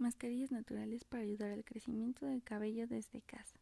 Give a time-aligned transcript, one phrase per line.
[0.00, 3.58] mascarillas naturales para ayudar al crecimiento del cabello desde casa.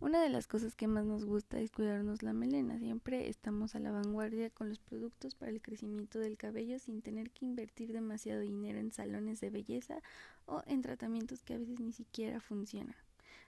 [0.00, 2.78] Una de las cosas que más nos gusta es cuidarnos la melena.
[2.78, 7.30] Siempre estamos a la vanguardia con los productos para el crecimiento del cabello sin tener
[7.30, 10.02] que invertir demasiado dinero en salones de belleza
[10.46, 12.96] o en tratamientos que a veces ni siquiera funcionan.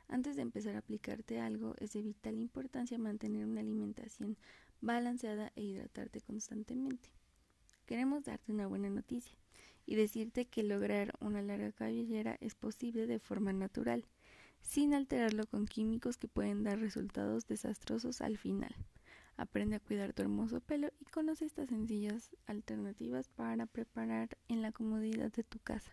[0.08, 4.36] Antes de empezar a aplicarte algo, es de vital importancia mantener una alimentación
[4.80, 7.10] balanceada e hidratarte constantemente.
[7.86, 9.36] Queremos darte una buena noticia
[9.86, 14.04] y decirte que lograr una larga cabellera es posible de forma natural,
[14.60, 18.74] sin alterarlo con químicos que pueden dar resultados desastrosos al final.
[19.36, 24.72] Aprende a cuidar tu hermoso pelo y conoce estas sencillas alternativas para preparar en la
[24.72, 25.92] comodidad de tu casa.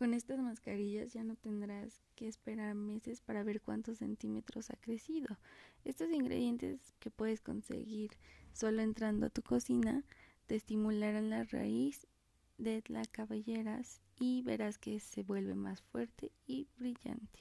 [0.00, 5.36] Con estas mascarillas ya no tendrás que esperar meses para ver cuántos centímetros ha crecido.
[5.84, 8.12] Estos ingredientes que puedes conseguir
[8.54, 10.02] solo entrando a tu cocina
[10.46, 12.06] te estimularán la raíz
[12.60, 17.40] de la cabelleras y verás que se vuelve más fuerte y brillante.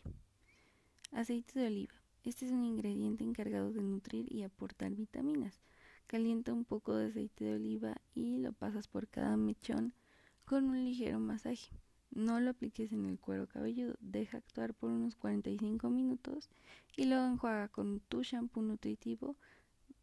[1.12, 1.94] Aceite de oliva.
[2.24, 5.60] Este es un ingrediente encargado de nutrir y aportar vitaminas.
[6.08, 9.94] Calienta un poco de aceite de oliva y lo pasas por cada mechón
[10.46, 11.70] con un ligero masaje.
[12.12, 16.50] No lo apliques en el cuero cabelludo, deja actuar por unos 45 minutos
[16.96, 19.36] y luego enjuaga con tu shampoo nutritivo,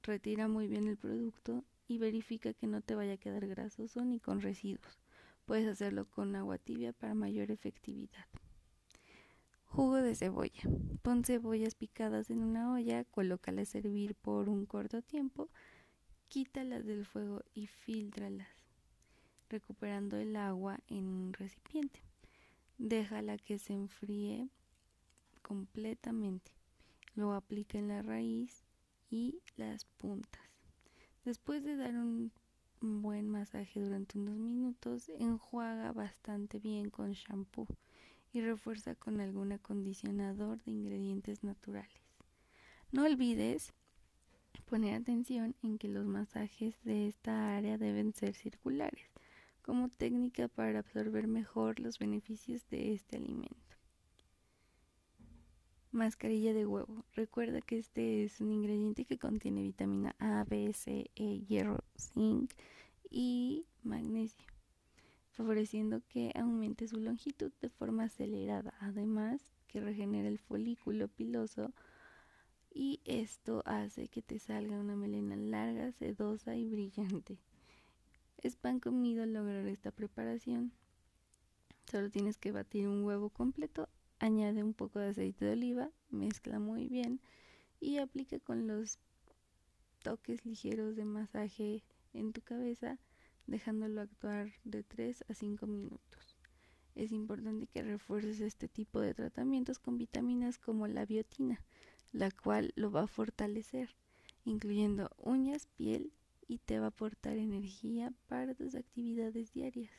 [0.03, 4.21] retira muy bien el producto y verifica que no te vaya a quedar grasoso ni
[4.21, 5.06] con residuos.
[5.47, 8.27] Puedes hacerlo con agua tibia para mayor efectividad.
[9.65, 10.63] Jugo de cebolla.
[11.03, 15.49] Pon cebollas picadas en una olla, colócalas a servir por un corto tiempo,
[16.29, 18.49] quítalas del fuego y filtralas,
[19.49, 22.03] recuperando el agua en un recipiente.
[22.79, 24.49] Déjala que se enfríe
[25.43, 26.51] completamente.
[27.15, 28.65] Luego aplica en la raíz
[29.11, 30.43] y las puntas.
[31.25, 32.33] Después de dar un
[33.75, 37.67] durante unos minutos, enjuaga bastante bien con shampoo
[38.33, 42.03] y refuerza con algún acondicionador de ingredientes naturales.
[42.93, 43.73] No olvides
[44.69, 49.11] poner atención en que los masajes de esta área deben ser circulares,
[49.63, 53.55] como técnica para absorber mejor los beneficios de este alimento.
[55.93, 57.05] Mascarilla de huevo.
[57.15, 62.53] Recuerda que este es un ingrediente que contiene vitamina A, B, C, E, hierro, zinc
[63.11, 64.47] y magnesio,
[65.31, 68.75] favoreciendo que aumente su longitud de forma acelerada.
[68.81, 71.73] Además, que regenera el folículo piloso
[72.73, 77.39] y esto hace que te salga una melena larga, sedosa y brillante.
[78.39, 80.73] Es pan comido lograr esta preparación.
[81.91, 86.59] Solo tienes que batir un huevo completo añade un poco de aceite de oliva, mezcla
[86.59, 87.21] muy bien
[87.81, 88.99] y aplica con los
[90.03, 91.83] toques ligeros de masaje
[92.17, 92.99] en tu cabeza,
[93.47, 96.37] dejándolo actuar de 3 a 5 minutos.
[96.95, 101.63] Es importante que refuerces este tipo de tratamientos con vitaminas como la biotina,
[102.13, 103.91] la cual lo va a fortalecer,
[104.45, 106.13] incluyendo uñas, piel
[106.49, 109.93] y te va a aportar energía para tus actividades diarias.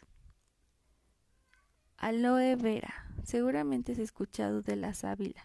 [1.97, 2.93] Aloe vera.
[3.23, 5.43] Seguramente has escuchado de la sábila,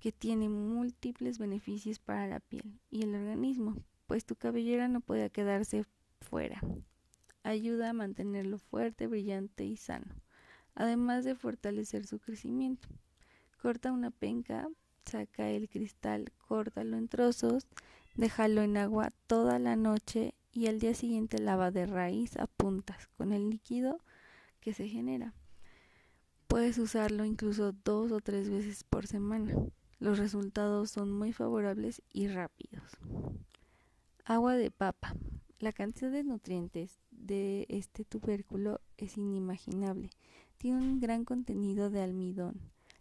[0.00, 3.76] que tiene múltiples beneficios para la piel y el organismo,
[4.08, 5.84] pues tu cabellera no puede quedarse
[6.22, 6.60] fuera.
[7.44, 10.16] Ayuda a mantenerlo fuerte, brillante y sano,
[10.74, 12.88] además de fortalecer su crecimiento.
[13.60, 14.66] Corta una penca,
[15.04, 17.66] saca el cristal, córtalo en trozos,
[18.16, 23.08] déjalo en agua toda la noche y al día siguiente lava de raíz a puntas
[23.18, 24.00] con el líquido
[24.60, 25.34] que se genera.
[26.46, 29.54] Puedes usarlo incluso dos o tres veces por semana.
[29.98, 32.96] Los resultados son muy favorables y rápidos.
[34.30, 35.14] Agua de papa.
[35.58, 40.10] La cantidad de nutrientes de este tubérculo es inimaginable.
[40.58, 42.60] Tiene un gran contenido de almidón,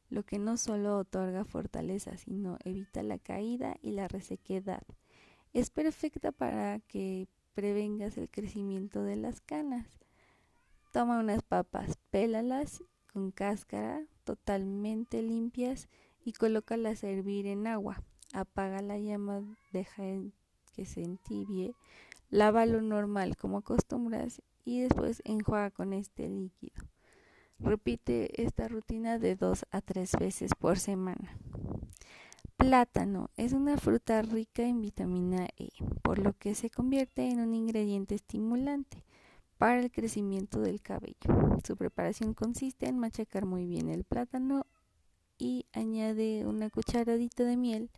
[0.09, 4.83] lo que no solo otorga fortaleza, sino evita la caída y la resequedad.
[5.51, 9.99] Es perfecta para que prevengas el crecimiento de las canas.
[10.93, 15.89] Toma unas papas, pélalas con cáscara totalmente limpias
[16.23, 18.01] y colócalas a hervir en agua.
[18.31, 19.43] Apaga la llama,
[19.73, 20.05] deja
[20.77, 21.73] que se entibie,
[22.29, 26.83] lávalo normal como acostumbras y después enjuaga con este líquido.
[27.57, 31.35] Repite esta rutina de dos a tres veces por semana.
[32.57, 35.69] Plátano es una fruta rica en vitamina E,
[36.03, 39.03] por lo que se convierte en un ingrediente estimulante
[39.57, 41.57] para el crecimiento del cabello.
[41.65, 44.67] Su preparación consiste en machacar muy bien el plátano
[45.39, 47.89] y añade una cucharadita de miel,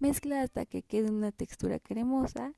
[0.00, 2.54] mezcla hasta que quede una textura cremosa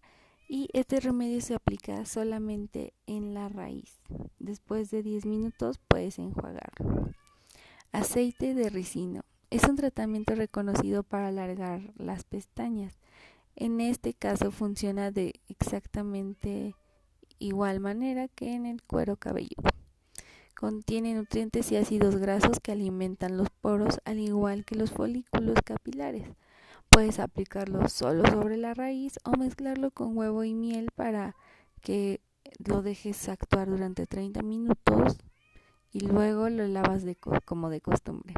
[0.49, 4.01] y este remedio se aplica solamente en la raíz.
[4.39, 7.11] Después de 10 minutos puedes enjuagarlo.
[7.93, 9.23] Aceite de ricino.
[9.51, 12.99] Es un tratamiento reconocido para alargar las pestañas.
[13.55, 16.75] En este caso funciona de exactamente
[17.39, 19.69] igual manera que en el cuero cabelludo.
[20.55, 26.29] Contiene nutrientes y ácidos grasos que alimentan los poros al igual que los folículos capilares.
[26.93, 31.35] Puedes aplicarlo solo sobre la raíz o mezclarlo con huevo y miel para
[31.81, 32.21] que
[32.59, 35.17] lo dejes actuar durante 30 minutos
[35.91, 37.03] y luego lo lavas
[37.47, 38.35] como de costumbre.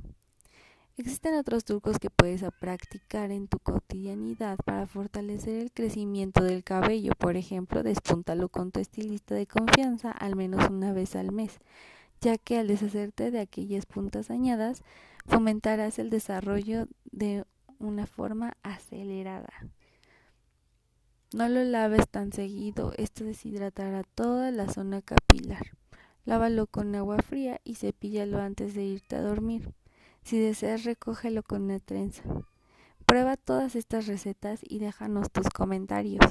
[0.96, 7.10] Existen otros trucos que puedes practicar en tu cotidianidad para fortalecer el crecimiento del cabello.
[7.18, 11.58] Por ejemplo, despúntalo con tu estilista de confianza al menos una vez al mes,
[12.20, 14.84] ya que al deshacerte de aquellas puntas dañadas,
[15.26, 17.44] fomentarás el desarrollo de
[17.78, 19.52] una forma acelerada.
[21.32, 25.72] No lo laves tan seguido, esto deshidratará toda la zona capilar.
[26.24, 29.74] Lávalo con agua fría y cepíllalo antes de irte a dormir.
[30.22, 32.22] Si deseas, recógelo con una trenza.
[33.04, 36.24] Prueba todas estas recetas y déjanos tus comentarios.